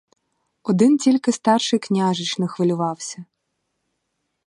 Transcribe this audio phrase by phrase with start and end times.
[0.63, 3.25] Один тільки старший княжич не хвилювався.